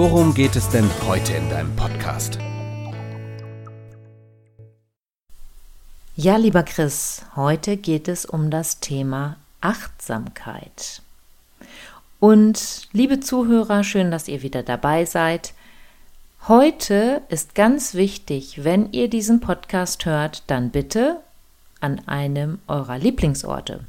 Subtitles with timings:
[0.00, 2.38] worum geht es denn heute in deinem Podcast?
[6.16, 11.02] Ja, lieber Chris, heute geht es um das Thema Achtsamkeit.
[12.18, 15.52] Und liebe Zuhörer, schön, dass ihr wieder dabei seid.
[16.48, 21.20] Heute ist ganz wichtig, wenn ihr diesen Podcast hört, dann bitte
[21.82, 23.80] an einem eurer Lieblingsorte.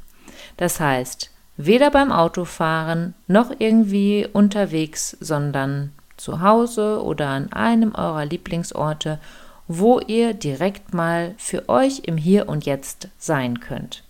[0.58, 5.92] Das heißt, weder beim Autofahren noch irgendwie unterwegs, sondern
[6.22, 9.18] zu Hause oder an einem eurer Lieblingsorte,
[9.66, 14.04] wo ihr direkt mal für euch im Hier und Jetzt sein könnt.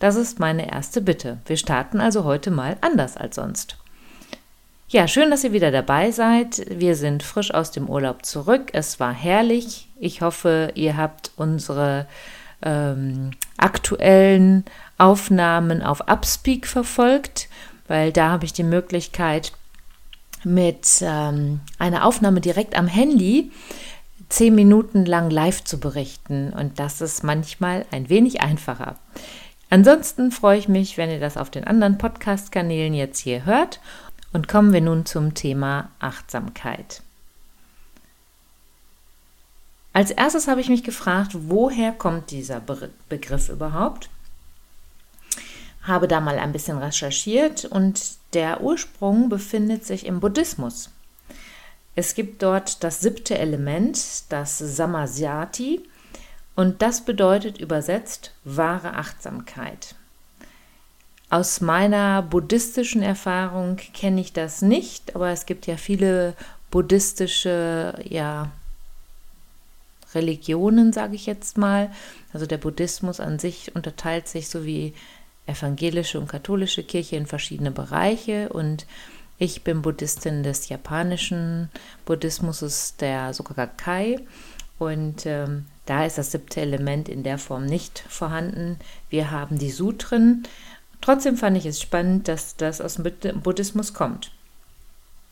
[0.00, 1.38] Das ist meine erste Bitte.
[1.46, 3.76] Wir starten also heute mal anders als sonst.
[4.88, 6.66] Ja, schön, dass ihr wieder dabei seid.
[6.68, 8.70] Wir sind frisch aus dem Urlaub zurück.
[8.72, 9.88] Es war herrlich.
[9.98, 12.06] Ich hoffe, ihr habt unsere
[12.62, 14.64] ähm, aktuellen
[14.98, 17.48] Aufnahmen auf Upspeak verfolgt,
[17.86, 19.52] weil da habe ich die Möglichkeit,
[20.44, 23.50] mit ähm, einer Aufnahme direkt am Handy
[24.28, 26.52] zehn Minuten lang live zu berichten.
[26.52, 28.96] Und das ist manchmal ein wenig einfacher.
[29.70, 33.80] Ansonsten freue ich mich, wenn ihr das auf den anderen Podcast-Kanälen jetzt hier hört.
[34.32, 37.02] Und kommen wir nun zum Thema Achtsamkeit.
[39.92, 44.08] Als erstes habe ich mich gefragt, woher kommt dieser Be Begriff überhaupt?
[45.82, 48.00] Habe da mal ein bisschen recherchiert und
[48.34, 50.90] der Ursprung befindet sich im Buddhismus.
[51.94, 55.82] Es gibt dort das siebte Element, das Samasyati,
[56.54, 59.94] und das bedeutet übersetzt wahre Achtsamkeit.
[61.30, 66.34] Aus meiner buddhistischen Erfahrung kenne ich das nicht, aber es gibt ja viele
[66.70, 68.50] buddhistische ja,
[70.14, 71.90] Religionen, sage ich jetzt mal.
[72.34, 74.92] Also der Buddhismus an sich unterteilt sich so wie
[75.46, 78.86] evangelische und katholische Kirche in verschiedene Bereiche und
[79.38, 81.68] ich bin Buddhistin des japanischen
[82.04, 84.20] Buddhismus, der Sokakai.
[84.78, 88.78] Und ähm, da ist das siebte Element in der Form nicht vorhanden.
[89.10, 90.44] Wir haben die Sutren.
[91.00, 94.30] Trotzdem fand ich es spannend, dass das aus dem Buddhismus kommt.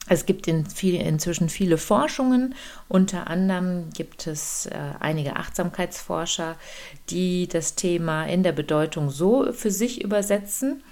[0.08, 2.54] Es gibt in viel, inzwischen viele Forschungen.
[2.88, 6.56] Unter anderem gibt es äh, einige Achtsamkeitsforscher,
[7.10, 10.82] die das Thema in der Bedeutung so für sich übersetzen.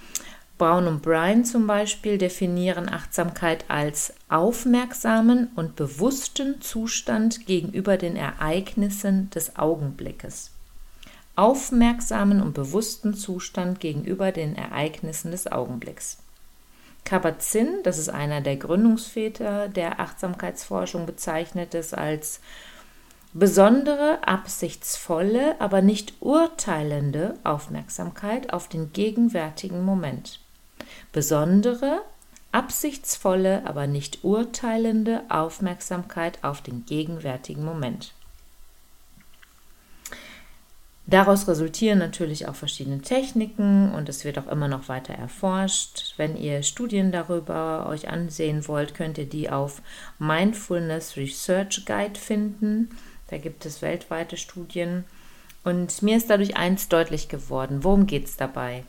[0.58, 9.30] Brown und Bryan zum Beispiel definieren Achtsamkeit als aufmerksamen und bewussten Zustand gegenüber den Ereignissen
[9.30, 10.50] des Augenblickes.
[11.36, 16.18] Aufmerksamen und bewussten Zustand gegenüber den Ereignissen des Augenblicks.
[17.04, 22.40] Kabat-Zinn, das ist einer der Gründungsväter der Achtsamkeitsforschung, bezeichnet es als
[23.32, 30.40] besondere, absichtsvolle, aber nicht urteilende Aufmerksamkeit auf den gegenwärtigen Moment
[31.12, 32.02] besondere,
[32.52, 38.14] absichtsvolle, aber nicht urteilende Aufmerksamkeit auf den gegenwärtigen Moment.
[41.10, 46.12] Daraus resultieren natürlich auch verschiedene Techniken und es wird auch immer noch weiter erforscht.
[46.18, 49.80] Wenn ihr Studien darüber euch ansehen wollt, könnt ihr die auf
[50.18, 52.90] Mindfulness Research Guide finden.
[53.28, 55.04] Da gibt es weltweite Studien.
[55.64, 57.84] Und mir ist dadurch eins deutlich geworden.
[57.84, 58.84] Worum geht es dabei?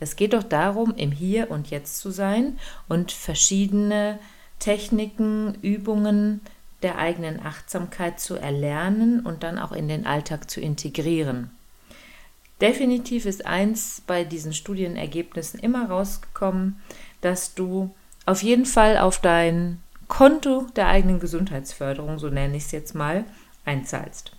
[0.00, 2.58] Es geht doch darum, im Hier und Jetzt zu sein
[2.88, 4.18] und verschiedene
[4.58, 6.40] Techniken, Übungen
[6.82, 11.50] der eigenen Achtsamkeit zu erlernen und dann auch in den Alltag zu integrieren.
[12.60, 16.80] Definitiv ist eins bei diesen Studienergebnissen immer rausgekommen,
[17.20, 17.94] dass du
[18.24, 23.24] auf jeden Fall auf dein Konto der eigenen Gesundheitsförderung, so nenne ich es jetzt mal,
[23.64, 24.32] einzahlst.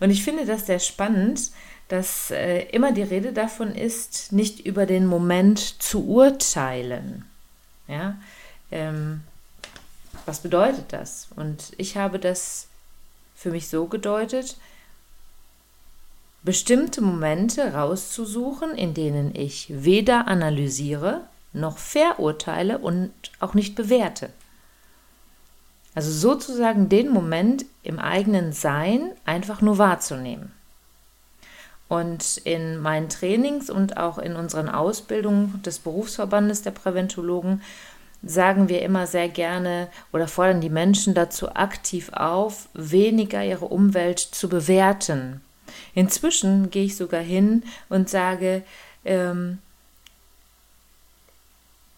[0.00, 1.52] Und ich finde das sehr spannend,
[1.88, 7.24] dass äh, immer die Rede davon ist, nicht über den Moment zu urteilen.
[7.86, 8.16] Ja,
[8.70, 9.22] ähm,
[10.26, 11.28] was bedeutet das?
[11.36, 12.68] Und ich habe das
[13.34, 14.56] für mich so gedeutet,
[16.42, 21.22] bestimmte Momente rauszusuchen, in denen ich weder analysiere
[21.52, 24.30] noch verurteile und auch nicht bewerte.
[25.94, 30.52] Also sozusagen den Moment im eigenen Sein einfach nur wahrzunehmen.
[31.88, 37.62] Und in meinen Trainings und auch in unseren Ausbildungen des Berufsverbandes der Präventologen
[38.26, 44.18] sagen wir immer sehr gerne oder fordern die Menschen dazu aktiv auf, weniger ihre Umwelt
[44.18, 45.40] zu bewerten.
[45.94, 48.62] Inzwischen gehe ich sogar hin und sage,
[49.04, 49.58] ähm,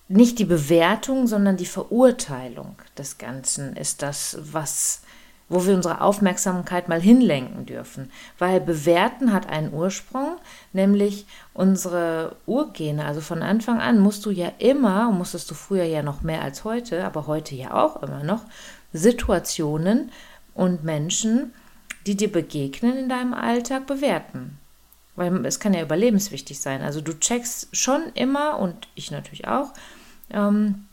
[0.08, 5.02] nicht die Bewertung, sondern die Verurteilung des Ganzen ist das, was
[5.48, 8.10] wo wir unsere Aufmerksamkeit mal hinlenken dürfen.
[8.38, 10.36] Weil bewerten hat einen Ursprung,
[10.72, 13.04] nämlich unsere Urgene.
[13.04, 16.64] Also von Anfang an musst du ja immer, musstest du früher ja noch mehr als
[16.64, 18.42] heute, aber heute ja auch immer noch,
[18.92, 20.10] Situationen
[20.54, 21.52] und Menschen,
[22.06, 24.58] die dir begegnen in deinem Alltag, bewerten.
[25.14, 26.82] Weil es kann ja überlebenswichtig sein.
[26.82, 29.72] Also du checkst schon immer, und ich natürlich auch,
[30.30, 30.85] ähm,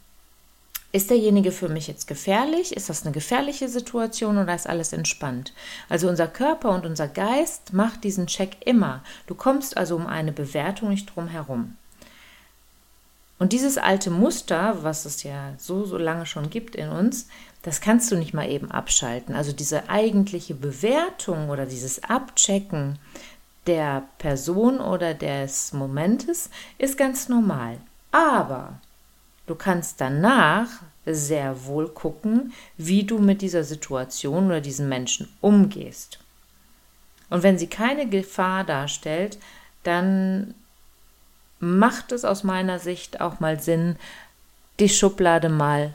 [0.94, 2.78] ist derjenige für mich jetzt gefährlich?
[2.78, 5.52] Ist das eine gefährliche Situation oder ist alles entspannt?
[5.90, 9.04] Also unser Körper und unser Geist macht diesen Check immer.
[9.26, 11.76] Du kommst also um eine Bewertung nicht drum herum.
[13.40, 17.28] Und dieses alte Muster, was es ja so, so lange schon gibt in uns,
[17.64, 19.34] das kannst du nicht mal eben abschalten.
[19.34, 23.00] Also diese eigentliche Bewertung oder dieses Abchecken
[23.66, 27.80] der Person oder des Momentes ist ganz normal.
[28.12, 28.80] Aber
[29.46, 30.68] Du kannst danach
[31.06, 36.20] sehr wohl gucken, wie du mit dieser Situation oder diesen Menschen umgehst.
[37.30, 39.38] Und wenn sie keine Gefahr darstellt,
[39.84, 40.54] dann
[41.60, 43.98] macht es aus meiner Sicht auch mal Sinn,
[44.80, 45.94] die Schublade mal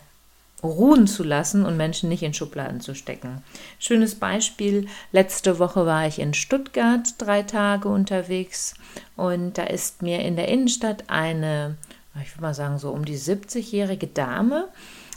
[0.62, 3.42] ruhen zu lassen und Menschen nicht in Schubladen zu stecken.
[3.78, 8.74] Schönes Beispiel, letzte Woche war ich in Stuttgart drei Tage unterwegs
[9.16, 11.76] und da ist mir in der Innenstadt eine
[12.22, 14.68] ich würde mal sagen, so um die 70-jährige Dame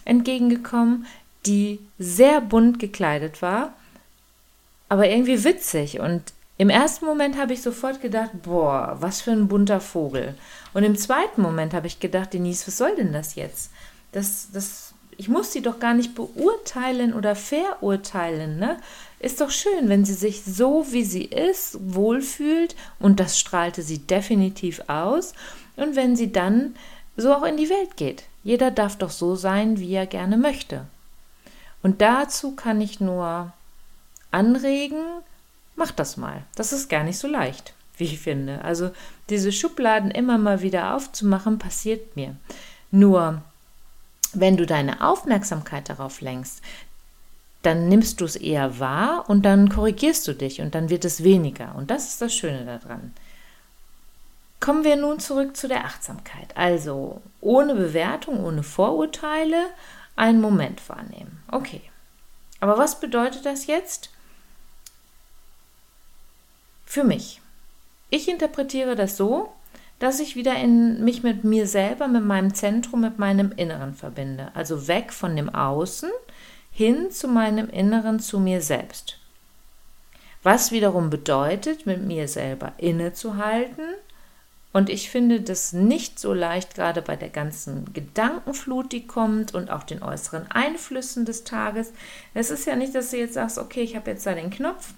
[0.05, 1.05] entgegengekommen,
[1.45, 3.73] die sehr bunt gekleidet war,
[4.89, 5.99] aber irgendwie witzig.
[5.99, 10.35] Und im ersten Moment habe ich sofort gedacht, boah, was für ein bunter Vogel.
[10.73, 13.71] Und im zweiten Moment habe ich gedacht, Denise, was soll denn das jetzt?
[14.11, 18.77] Das, das, ich muss sie doch gar nicht beurteilen oder verurteilen, ne?
[19.19, 23.99] Ist doch schön, wenn sie sich so, wie sie ist, wohlfühlt und das strahlte sie
[23.99, 25.33] definitiv aus.
[25.75, 26.75] Und wenn sie dann
[27.17, 28.23] so auch in die Welt geht.
[28.43, 30.85] Jeder darf doch so sein, wie er gerne möchte.
[31.83, 33.53] Und dazu kann ich nur
[34.31, 35.03] anregen,
[35.75, 36.43] mach das mal.
[36.55, 38.63] Das ist gar nicht so leicht, wie ich finde.
[38.63, 38.91] Also
[39.29, 42.35] diese Schubladen immer mal wieder aufzumachen, passiert mir.
[42.91, 43.41] Nur,
[44.33, 46.61] wenn du deine Aufmerksamkeit darauf lenkst,
[47.61, 51.23] dann nimmst du es eher wahr und dann korrigierst du dich und dann wird es
[51.23, 51.75] weniger.
[51.75, 53.13] Und das ist das Schöne daran.
[54.61, 56.55] Kommen wir nun zurück zu der Achtsamkeit.
[56.55, 59.65] Also ohne Bewertung, ohne Vorurteile
[60.15, 61.43] einen Moment wahrnehmen.
[61.51, 61.81] Okay.
[62.59, 64.11] Aber was bedeutet das jetzt
[66.85, 67.41] für mich?
[68.11, 69.51] Ich interpretiere das so,
[69.97, 74.51] dass ich wieder in mich mit mir selber, mit meinem Zentrum, mit meinem Inneren verbinde.
[74.53, 76.11] Also weg von dem Außen
[76.71, 79.17] hin zu meinem Inneren, zu mir selbst.
[80.43, 83.95] Was wiederum bedeutet, mit mir selber innezuhalten
[84.73, 89.69] und ich finde das nicht so leicht, gerade bei der ganzen Gedankenflut, die kommt und
[89.69, 91.91] auch den äußeren Einflüssen des Tages.
[92.33, 94.93] Es ist ja nicht, dass du jetzt sagst, okay, ich habe jetzt da den Knopf,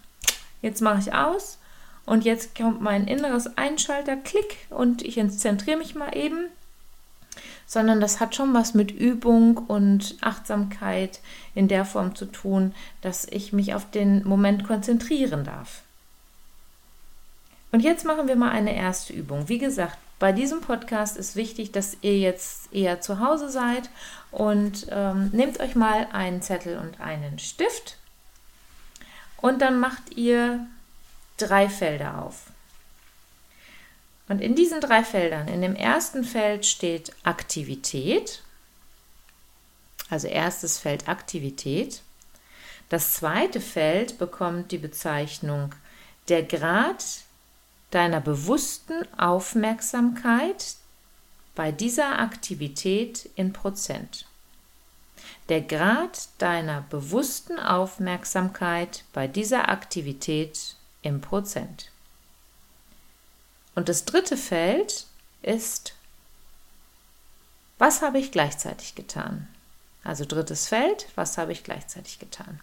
[0.62, 1.58] jetzt mache ich aus
[2.06, 6.50] und jetzt kommt mein inneres Einschalter, klick und ich zentriere mich mal eben,
[7.66, 11.19] sondern das hat schon was mit Übung und Achtsamkeit
[11.56, 15.81] in der Form zu tun, dass ich mich auf den Moment konzentrieren darf.
[17.73, 19.49] Und jetzt machen wir mal eine erste Übung.
[19.49, 23.89] Wie gesagt, bei diesem Podcast ist wichtig, dass ihr jetzt eher zu Hause seid
[24.30, 27.97] und ähm, nehmt euch mal einen Zettel und einen Stift
[29.37, 30.68] und dann macht ihr
[31.37, 32.44] drei Felder auf.
[34.30, 38.44] Und in diesen drei Feldern, in dem ersten Feld steht Aktivität,
[40.11, 42.03] also erstes Feld Aktivität.
[42.89, 45.73] Das zweite Feld bekommt die Bezeichnung
[46.30, 47.03] der Grad
[47.94, 50.78] deiner bewussten Aufmerksamkeit
[51.54, 54.26] bei dieser Aktivität in Prozent.
[55.50, 61.92] Der Grad deiner bewussten Aufmerksamkeit bei dieser Aktivität im Prozent.
[63.76, 65.06] Und das dritte Feld
[65.42, 65.95] ist,
[67.78, 69.47] was habe ich gleichzeitig getan?
[70.04, 72.59] Also drittes Feld, was habe ich gleichzeitig getan?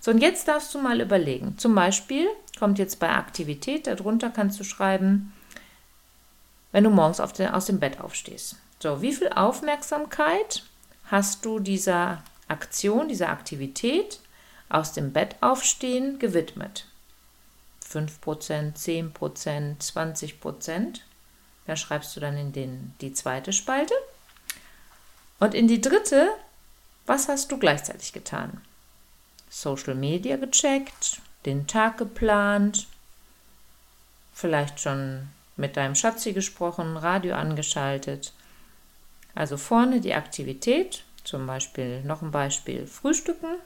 [0.00, 1.58] So, und jetzt darfst du mal überlegen.
[1.58, 2.28] Zum Beispiel
[2.58, 5.32] kommt jetzt bei Aktivität, darunter kannst du schreiben,
[6.72, 8.56] wenn du morgens den, aus dem Bett aufstehst.
[8.80, 10.62] So, wie viel Aufmerksamkeit
[11.06, 14.20] hast du dieser Aktion, dieser Aktivität
[14.68, 16.86] aus dem Bett aufstehen gewidmet?
[17.90, 21.00] 5%, 10%, 20%.
[21.66, 23.94] Da schreibst du dann in den, die zweite Spalte.
[25.40, 26.28] Und in die dritte,
[27.06, 28.60] was hast du gleichzeitig getan?
[29.50, 32.86] Social Media gecheckt, den Tag geplant,
[34.34, 38.32] vielleicht schon mit deinem Schatzi gesprochen, Radio angeschaltet.
[39.34, 43.56] Also vorne die Aktivität, zum Beispiel noch ein Beispiel Frühstücken.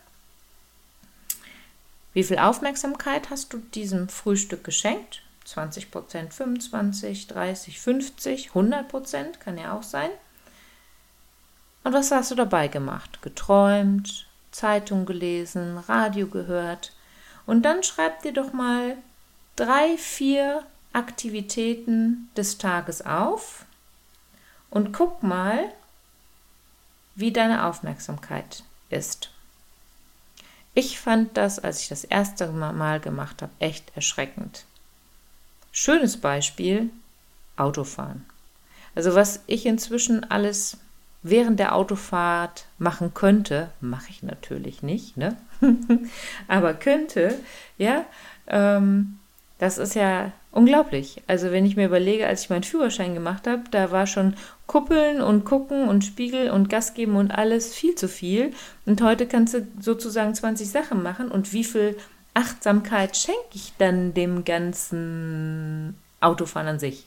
[2.14, 5.22] Wie viel Aufmerksamkeit hast du diesem Frühstück geschenkt?
[5.44, 10.10] 20 Prozent, 25, 30, 50, 100 Prozent kann ja auch sein.
[11.84, 13.20] Und was hast du dabei gemacht?
[13.22, 16.92] Geträumt, Zeitung gelesen, Radio gehört.
[17.46, 18.96] Und dann schreib dir doch mal
[19.56, 23.64] drei, vier Aktivitäten des Tages auf
[24.70, 25.72] und guck mal,
[27.14, 29.30] wie deine Aufmerksamkeit ist.
[30.74, 34.64] Ich fand das, als ich das erste Mal gemacht habe, echt erschreckend.
[35.70, 36.90] Schönes Beispiel,
[37.56, 38.24] Autofahren.
[38.94, 40.78] Also was ich inzwischen alles
[41.22, 45.36] während der Autofahrt machen könnte, mache ich natürlich nicht, ne?
[46.48, 47.34] aber könnte,
[47.78, 48.04] ja,
[48.48, 49.18] ähm,
[49.58, 51.22] das ist ja unglaublich.
[51.28, 54.34] Also wenn ich mir überlege, als ich meinen Führerschein gemacht habe, da war schon
[54.66, 58.52] Kuppeln und Gucken und Spiegel und Gas geben und alles viel zu viel.
[58.86, 61.30] Und heute kannst du sozusagen 20 Sachen machen.
[61.30, 61.96] Und wie viel
[62.34, 67.06] Achtsamkeit schenke ich dann dem ganzen Autofahren an sich?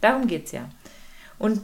[0.00, 0.68] Darum geht es ja.
[1.38, 1.60] Und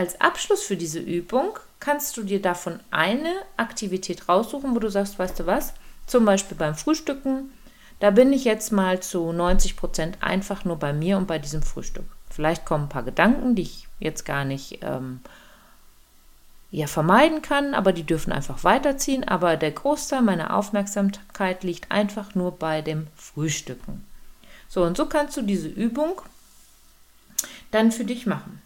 [0.00, 5.18] als Abschluss für diese Übung kannst du dir davon eine Aktivität raussuchen, wo du sagst,
[5.18, 5.74] weißt du was,
[6.06, 7.52] zum Beispiel beim Frühstücken,
[7.98, 11.62] da bin ich jetzt mal zu 90 Prozent einfach nur bei mir und bei diesem
[11.62, 12.06] Frühstück.
[12.30, 15.20] Vielleicht kommen ein paar Gedanken, die ich jetzt gar nicht ähm,
[16.70, 19.28] ja, vermeiden kann, aber die dürfen einfach weiterziehen.
[19.28, 24.02] Aber der Großteil meiner Aufmerksamkeit liegt einfach nur bei dem Frühstücken.
[24.66, 26.22] So, und so kannst du diese Übung
[27.70, 28.62] dann für dich machen.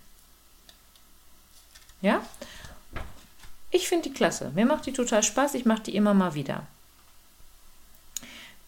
[2.05, 2.21] Ja?
[3.71, 4.53] Ich finde die klasse.
[4.55, 5.55] Mir macht die total Spaß.
[5.55, 6.65] Ich mache die immer mal wieder.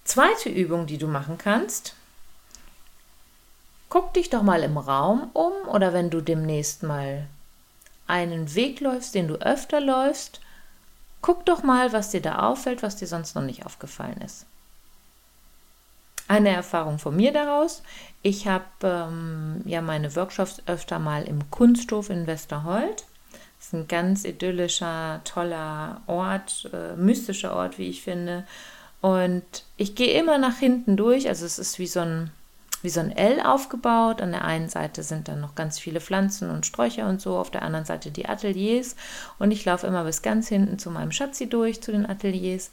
[0.05, 1.95] Zweite Übung, die du machen kannst,
[3.91, 7.27] guck dich doch mal im Raum um oder wenn du demnächst mal
[8.07, 10.41] einen Weg läufst, den du öfter läufst,
[11.21, 14.47] guck doch mal, was dir da auffällt, was dir sonst noch nicht aufgefallen ist.
[16.29, 17.83] Eine Erfahrung von mir daraus.
[18.23, 23.05] Ich habe ähm, ja meine Workshops öfter mal im Kunsthof in Westerhold.
[23.67, 28.45] Ist ein ganz idyllischer, toller Ort, äh, mystischer Ort, wie ich finde.
[29.01, 29.43] Und
[29.77, 32.31] ich gehe immer nach hinten durch, also es ist wie so ein
[32.83, 34.23] wie so ein L aufgebaut.
[34.23, 37.51] An der einen Seite sind dann noch ganz viele Pflanzen und Sträucher und so, auf
[37.51, 38.95] der anderen Seite die Ateliers.
[39.41, 42.71] Und ich laufe immer bis ganz hinten zu meinem Schatzi durch, zu den Ateliers.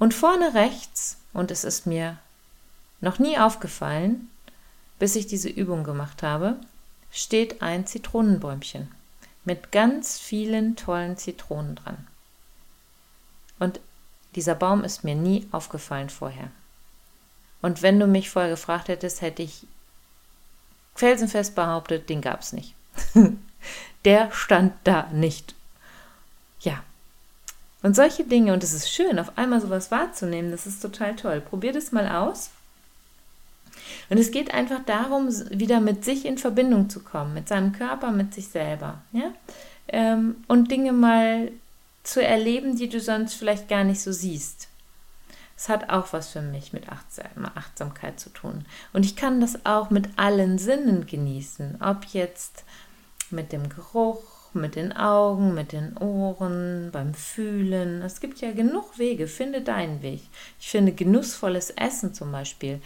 [0.00, 2.16] Und vorne rechts, und es ist mir
[3.00, 4.28] noch nie aufgefallen,
[4.98, 6.56] bis ich diese Übung gemacht habe,
[7.12, 8.88] steht ein Zitronenbäumchen
[9.44, 12.06] mit ganz vielen tollen Zitronen dran.
[13.58, 13.80] Und
[14.34, 16.50] dieser Baum ist mir nie aufgefallen vorher.
[17.60, 19.66] Und wenn du mich vorher gefragt hättest, hätte ich
[20.94, 22.74] felsenfest behauptet, den gab es nicht.
[24.04, 25.54] Der stand da nicht.
[26.60, 26.82] Ja.
[27.82, 31.40] Und solche Dinge, und es ist schön, auf einmal sowas wahrzunehmen, das ist total toll.
[31.40, 32.50] Probier das mal aus.
[34.10, 38.10] Und es geht einfach darum, wieder mit sich in Verbindung zu kommen, mit seinem Körper,
[38.10, 39.02] mit sich selber.
[39.12, 39.32] Ja?
[39.88, 41.50] Ähm, und Dinge mal
[42.02, 44.68] zu erleben, die du sonst vielleicht gar nicht so siehst.
[45.56, 48.64] Es hat auch was für mich mit Achtsamkeit zu tun.
[48.92, 52.64] Und ich kann das auch mit allen Sinnen genießen, ob jetzt
[53.30, 54.24] mit dem Geruch,
[54.54, 58.02] mit den Augen, mit den Ohren, beim Fühlen.
[58.02, 60.22] Es gibt ja genug Wege, finde deinen Weg.
[60.60, 62.80] Ich finde genussvolles Essen zum Beispiel,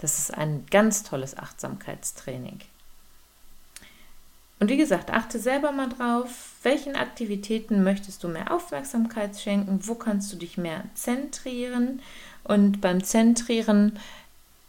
[0.00, 2.60] das ist ein ganz tolles Achtsamkeitstraining.
[4.58, 9.94] Und wie gesagt, achte selber mal drauf, welchen Aktivitäten möchtest du mehr Aufmerksamkeit schenken, wo
[9.94, 12.02] kannst du dich mehr zentrieren.
[12.44, 13.98] Und beim Zentrieren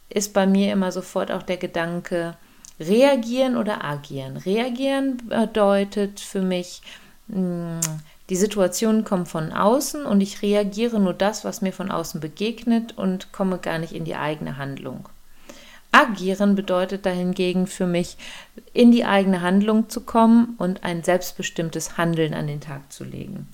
[0.10, 2.38] ist bei mir immer sofort auch der Gedanke,
[2.80, 4.38] reagieren oder agieren.
[4.38, 6.82] Reagieren bedeutet für mich,
[7.30, 7.80] hm,
[8.30, 12.98] die Situation kommt von außen und ich reagiere nur das, was mir von außen begegnet
[12.98, 15.10] und komme gar nicht in die eigene Handlung.
[15.92, 18.18] Agieren bedeutet dahingegen für mich,
[18.74, 23.48] in die eigene Handlung zu kommen und ein selbstbestimmtes Handeln an den Tag zu legen.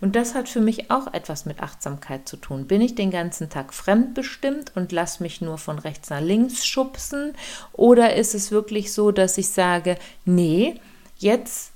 [0.00, 2.66] Und das hat für mich auch etwas mit Achtsamkeit zu tun.
[2.66, 7.32] Bin ich den ganzen Tag fremdbestimmt und lasse mich nur von rechts nach links schubsen?
[7.72, 10.80] Oder ist es wirklich so, dass ich sage, nee,
[11.18, 11.70] jetzt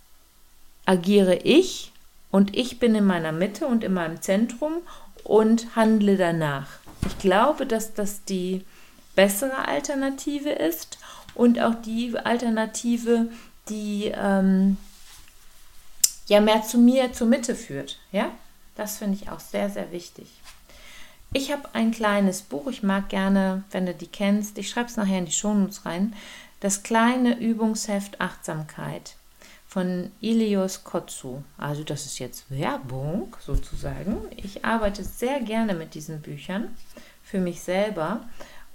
[0.85, 1.93] agiere ich
[2.31, 4.75] und ich bin in meiner Mitte und in meinem Zentrum
[5.23, 6.69] und handle danach?
[7.07, 8.65] Ich glaube, dass das die
[9.19, 10.97] bessere Alternative ist
[11.35, 13.29] und auch die Alternative,
[13.69, 14.77] die ähm,
[16.29, 17.99] ja mehr zu mir, zur Mitte führt.
[18.13, 18.31] Ja,
[18.77, 20.29] das finde ich auch sehr, sehr wichtig.
[21.33, 24.97] Ich habe ein kleines Buch, ich mag gerne, wenn du die kennst, ich schreibe es
[24.97, 26.15] nachher in die Shownotes rein,
[26.61, 29.17] das kleine Übungsheft Achtsamkeit
[29.67, 31.43] von Ilios Kotsu.
[31.57, 34.17] Also das ist jetzt Werbung sozusagen.
[34.37, 36.69] Ich arbeite sehr gerne mit diesen Büchern
[37.25, 38.21] für mich selber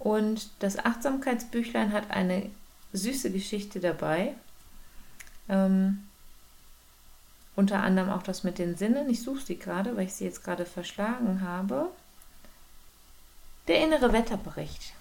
[0.03, 2.49] und das Achtsamkeitsbüchlein hat eine
[2.91, 4.33] süße Geschichte dabei.
[5.47, 6.03] Ähm,
[7.55, 9.09] unter anderem auch das mit den Sinnen.
[9.09, 11.87] Ich suche sie gerade, weil ich sie jetzt gerade verschlagen habe.
[13.69, 14.91] Der innere Wetterbericht.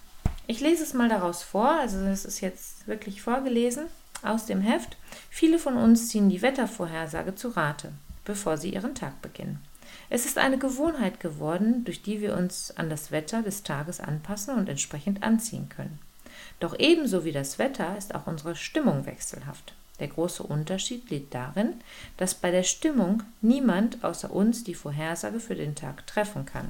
[0.47, 3.87] Ich lese es mal daraus vor, also es ist jetzt wirklich vorgelesen
[4.21, 4.95] aus dem Heft.
[5.29, 7.91] Viele von uns ziehen die Wettervorhersage zu Rate,
[8.23, 9.61] bevor sie ihren Tag beginnen.
[10.09, 14.55] Es ist eine Gewohnheit geworden, durch die wir uns an das Wetter des Tages anpassen
[14.55, 15.99] und entsprechend anziehen können.
[16.59, 19.73] Doch ebenso wie das Wetter ist auch unsere Stimmung wechselhaft.
[19.99, 21.75] Der große Unterschied liegt darin,
[22.17, 26.69] dass bei der Stimmung niemand außer uns die Vorhersage für den Tag treffen kann.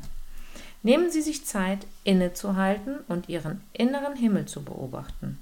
[0.84, 5.40] Nehmen Sie sich Zeit, innezuhalten und Ihren inneren Himmel zu beobachten.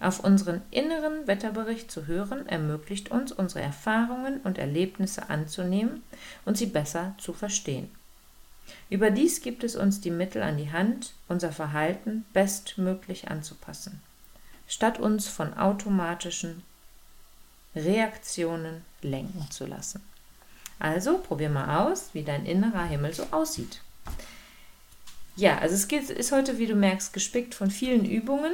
[0.00, 6.02] Auf unseren inneren Wetterbericht zu hören, ermöglicht uns, unsere Erfahrungen und Erlebnisse anzunehmen
[6.46, 7.90] und sie besser zu verstehen.
[8.88, 14.00] Überdies gibt es uns die Mittel an die Hand, unser Verhalten bestmöglich anzupassen,
[14.66, 16.62] statt uns von automatischen
[17.74, 20.02] Reaktionen lenken zu lassen.
[20.78, 23.82] Also probier mal aus, wie dein innerer Himmel so aussieht.
[25.36, 28.52] Ja, also es ist heute, wie du merkst, gespickt von vielen Übungen.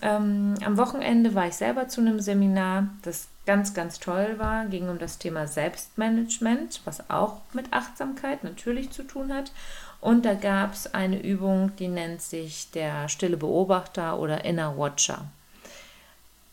[0.00, 4.88] Ähm, am Wochenende war ich selber zu einem Seminar, das ganz, ganz toll war, ging
[4.88, 9.52] um das Thema Selbstmanagement, was auch mit Achtsamkeit natürlich zu tun hat.
[10.00, 15.26] Und da gab es eine Übung, die nennt sich der stille Beobachter oder Inner Watcher.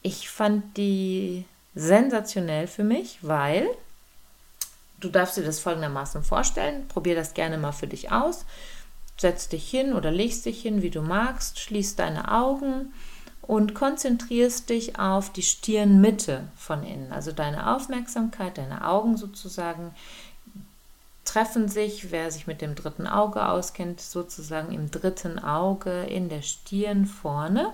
[0.01, 3.67] Ich fand die sensationell für mich, weil
[4.99, 6.87] du darfst dir das folgendermaßen vorstellen.
[6.87, 8.45] Probier das gerne mal für dich aus.
[9.17, 12.93] Setz dich hin oder legst dich hin, wie du magst, schließ deine Augen
[13.49, 17.11] und konzentrierst dich auf die Stirnmitte von innen.
[17.11, 19.89] Also deine Aufmerksamkeit, deine Augen sozusagen
[21.25, 26.43] treffen sich, wer sich mit dem dritten Auge auskennt, sozusagen im dritten Auge in der
[26.43, 27.73] Stirn vorne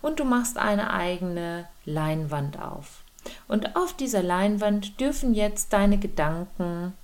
[0.00, 3.02] und du machst eine eigene Leinwand auf.
[3.46, 6.94] Und auf dieser Leinwand dürfen jetzt deine Gedanken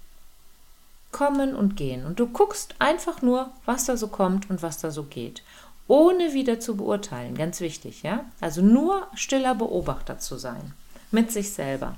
[1.13, 2.07] kommen und gehen.
[2.07, 5.43] Und du guckst einfach nur, was da so kommt und was da so geht.
[5.89, 8.25] Ohne wieder zu beurteilen, ganz wichtig, ja?
[8.41, 10.73] Also nur stiller Beobachter zu sein.
[11.13, 11.97] Mit sich selber.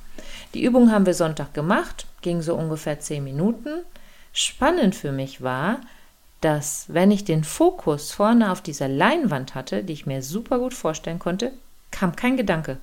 [0.52, 3.82] Die Übung haben wir Sonntag gemacht, ging so ungefähr zehn Minuten.
[4.32, 5.80] Spannend für mich war,
[6.40, 10.74] dass wenn ich den Fokus vorne auf dieser Leinwand hatte, die ich mir super gut
[10.74, 11.52] vorstellen konnte,
[11.90, 12.78] kam kein Gedanke.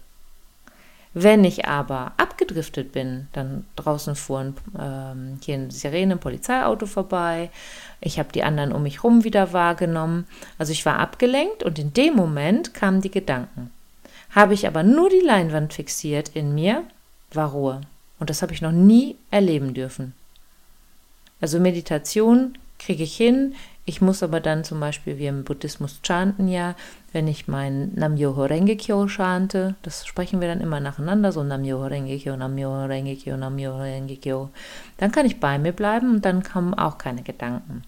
[1.17, 7.49] Wenn ich aber abgedriftet bin, dann draußen fuhren ähm, hier ein Sirene, ein Polizeiauto vorbei,
[8.01, 11.93] ich habe die anderen um mich herum wieder wahrgenommen, also ich war abgelenkt und in
[11.93, 13.71] dem Moment kamen die Gedanken.
[14.32, 16.84] Habe ich aber nur die Leinwand fixiert in mir,
[17.32, 17.80] war Ruhe.
[18.19, 20.13] Und das habe ich noch nie erleben dürfen.
[21.39, 26.48] Also Meditation kriege ich hin, ich muss aber dann zum Beispiel, wie im Buddhismus chanten
[26.48, 26.76] ja,
[27.13, 32.36] wenn ich mein Nam-myoho Renge-kyo chante, das sprechen wir dann immer nacheinander, so Nam-myoho Renge-kyo,
[32.36, 34.50] Nam-myoho Renge-kyo, Nam-myoho Renge-kyo,
[34.98, 37.84] dann kann ich bei mir bleiben und dann kommen auch keine Gedanken.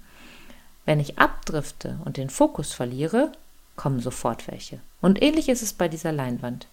[0.85, 3.31] Wenn ich abdrifte und den Fokus verliere,
[3.75, 4.79] kommen sofort welche.
[5.01, 6.67] Und ähnlich ist es bei dieser Leinwand.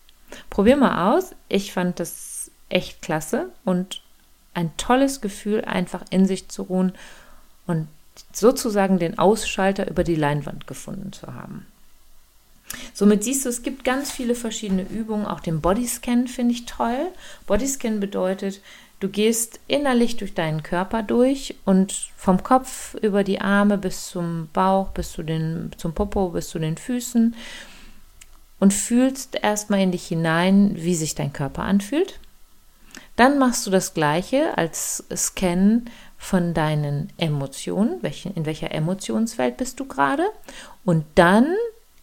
[0.51, 1.35] Probier mal aus.
[1.49, 4.03] Ich fand das echt klasse und
[4.53, 6.93] ein tolles Gefühl, einfach in sich zu ruhen
[7.67, 7.89] und
[8.33, 11.67] sozusagen den Ausschalter über die Leinwand gefunden zu haben.
[12.93, 15.27] Somit siehst du, es gibt ganz viele verschiedene Übungen.
[15.27, 17.09] Auch den Bodyscan finde ich toll.
[17.47, 18.61] Bodyscan bedeutet,
[19.01, 24.49] du gehst innerlich durch deinen Körper durch und vom Kopf über die Arme bis zum
[24.53, 27.35] Bauch, bis zu den, zum Popo, bis zu den Füßen
[28.61, 32.19] und fühlst erstmal in dich hinein, wie sich dein Körper anfühlt.
[33.17, 35.83] Dann machst du das gleiche als Scan
[36.19, 40.27] von deinen Emotionen, in welcher Emotionswelt bist du gerade
[40.85, 41.47] und dann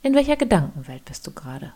[0.03, 1.73] in welcher Gedankenwelt bist du gerade.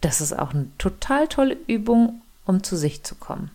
[0.00, 3.50] Das ist auch eine total tolle Übung, um zu sich zu kommen.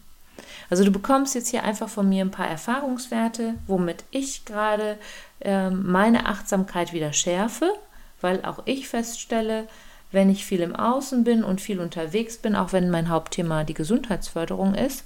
[0.70, 4.98] Also du bekommst jetzt hier einfach von mir ein paar Erfahrungswerte, womit ich gerade
[5.42, 7.72] äh, meine Achtsamkeit wieder schärfe,
[8.22, 9.68] weil auch ich feststelle,
[10.12, 13.74] wenn ich viel im Außen bin und viel unterwegs bin, auch wenn mein Hauptthema die
[13.74, 15.04] Gesundheitsförderung ist,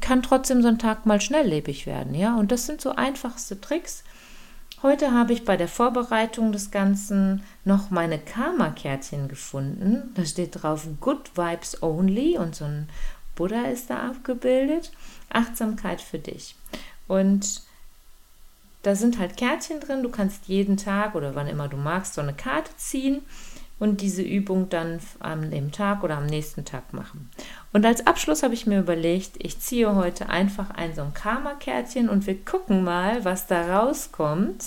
[0.00, 2.36] kann trotzdem so ein Tag mal schnelllebig werden, ja.
[2.36, 4.04] Und das sind so einfachste Tricks.
[4.82, 10.10] Heute habe ich bei der Vorbereitung des Ganzen noch meine Karma-Kärtchen gefunden.
[10.14, 12.88] Da steht drauf Good Vibes Only und so ein
[13.34, 14.92] Buddha ist da abgebildet.
[15.30, 16.56] Achtsamkeit für dich.
[17.08, 17.62] Und
[18.82, 20.02] da sind halt Kärtchen drin.
[20.02, 23.22] Du kannst jeden Tag oder wann immer du magst so eine Karte ziehen
[23.80, 27.30] und diese Übung dann am dem Tag oder am nächsten Tag machen.
[27.72, 32.08] Und als Abschluss habe ich mir überlegt, ich ziehe heute einfach ein so ein Karma-Kärtchen
[32.08, 34.62] und wir gucken mal, was da rauskommt.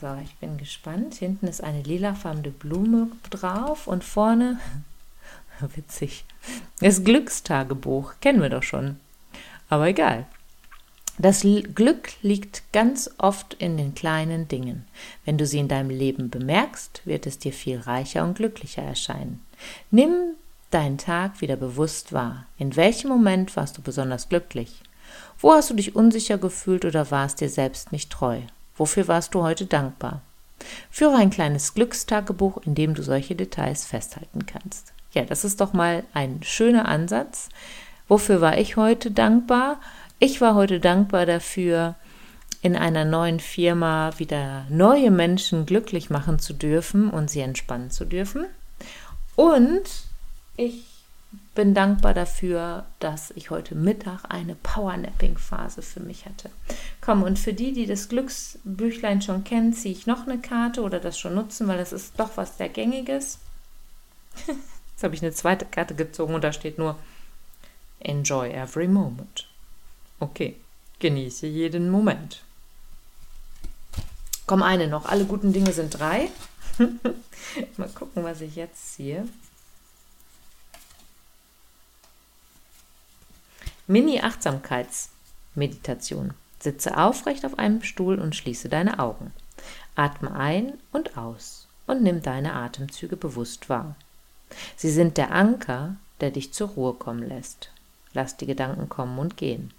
[0.00, 1.14] So, ich bin gespannt.
[1.14, 4.58] Hinten ist eine lilafarbene Blume drauf und vorne,
[5.74, 6.24] witzig,
[6.80, 8.14] das Glückstagebuch.
[8.20, 8.98] Kennen wir doch schon.
[9.68, 10.26] Aber egal.
[11.22, 14.86] Das Glück liegt ganz oft in den kleinen Dingen.
[15.26, 19.44] Wenn du sie in deinem Leben bemerkst, wird es dir viel reicher und glücklicher erscheinen.
[19.90, 20.36] Nimm
[20.70, 22.46] deinen Tag wieder bewusst wahr.
[22.56, 24.80] In welchem Moment warst du besonders glücklich?
[25.38, 28.38] Wo hast du dich unsicher gefühlt oder warst dir selbst nicht treu?
[28.76, 30.22] Wofür warst du heute dankbar?
[30.90, 34.94] Führe ein kleines Glückstagebuch, in dem du solche Details festhalten kannst.
[35.12, 37.50] Ja, das ist doch mal ein schöner Ansatz.
[38.08, 39.80] Wofür war ich heute dankbar?
[40.22, 41.94] Ich war heute dankbar dafür,
[42.60, 48.04] in einer neuen Firma wieder neue Menschen glücklich machen zu dürfen und sie entspannen zu
[48.04, 48.44] dürfen.
[49.34, 49.82] Und
[50.58, 50.84] ich
[51.54, 56.50] bin dankbar dafür, dass ich heute Mittag eine Powernapping-Phase für mich hatte.
[57.00, 61.00] Komm, und für die, die das Glücksbüchlein schon kennen, ziehe ich noch eine Karte oder
[61.00, 63.38] das schon nutzen, weil das ist doch was sehr Gängiges.
[64.46, 66.98] Jetzt habe ich eine zweite Karte gezogen und da steht nur
[68.00, 69.49] Enjoy every moment.
[70.20, 70.56] Okay,
[70.98, 72.42] genieße jeden Moment.
[74.46, 75.06] Komm, eine noch.
[75.06, 76.28] Alle guten Dinge sind drei.
[77.76, 79.26] Mal gucken, was ich jetzt ziehe.
[83.86, 86.34] Mini-Achtsamkeitsmeditation.
[86.60, 89.32] Sitze aufrecht auf einem Stuhl und schließe deine Augen.
[89.96, 93.96] Atme ein und aus und nimm deine Atemzüge bewusst wahr.
[94.76, 97.72] Sie sind der Anker, der dich zur Ruhe kommen lässt.
[98.12, 99.72] Lass die Gedanken kommen und gehen.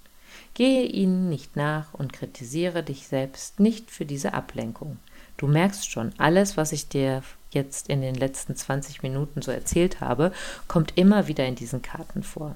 [0.53, 4.97] Gehe ihnen nicht nach und kritisiere dich selbst nicht für diese Ablenkung.
[5.37, 9.99] Du merkst schon, alles, was ich dir jetzt in den letzten 20 Minuten so erzählt
[10.01, 10.31] habe,
[10.67, 12.55] kommt immer wieder in diesen Karten vor.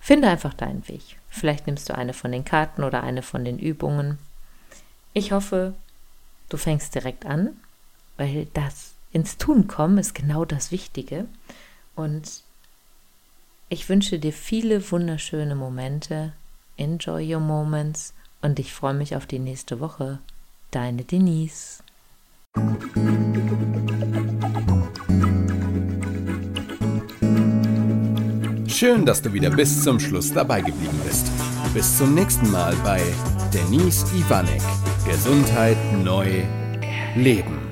[0.00, 1.02] Finde einfach deinen Weg.
[1.28, 4.18] Vielleicht nimmst du eine von den Karten oder eine von den Übungen.
[5.12, 5.74] Ich hoffe,
[6.48, 7.56] du fängst direkt an,
[8.16, 11.26] weil das ins Tun kommen ist genau das Wichtige.
[11.94, 12.42] Und
[13.68, 16.32] ich wünsche dir viele wunderschöne Momente
[16.76, 20.18] Enjoy your moments und ich freue mich auf die nächste Woche.
[20.70, 21.82] Deine Denise.
[28.66, 31.30] Schön, dass du wieder bis zum Schluss dabei geblieben bist.
[31.72, 33.00] Bis zum nächsten Mal bei
[33.52, 34.62] Denise Ivanek.
[35.06, 36.42] Gesundheit neu
[37.14, 37.63] leben.